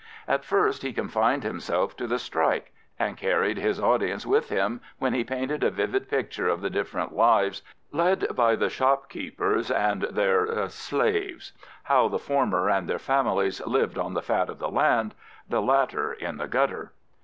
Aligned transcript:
At 0.27 0.43
first 0.43 0.81
he 0.81 0.93
confined 0.93 1.43
himself 1.43 1.95
to 1.97 2.07
the 2.07 2.17
strike, 2.17 2.73
and 2.97 3.15
carried 3.15 3.59
his 3.59 3.79
audience 3.79 4.25
with 4.25 4.49
him 4.49 4.81
when 4.97 5.13
he 5.13 5.23
painted 5.23 5.63
a 5.63 5.69
vivid 5.69 6.09
picture 6.09 6.47
of 6.49 6.61
the 6.61 6.71
different 6.71 7.15
lives 7.15 7.61
led 7.91 8.25
by 8.35 8.55
the 8.55 8.67
shopkeepers 8.67 9.69
and 9.69 10.01
their 10.01 10.67
"slaves," 10.69 11.53
how 11.83 12.07
the 12.07 12.17
former 12.17 12.67
and 12.67 12.87
their 12.89 12.97
families 12.97 13.63
lived 13.67 13.99
on 13.99 14.15
the 14.15 14.23
fat 14.23 14.49
of 14.49 14.57
the 14.57 14.69
land, 14.71 15.13
the 15.47 15.61
latter 15.61 16.11
in 16.11 16.37
the 16.37 16.47
gutter. 16.47 16.93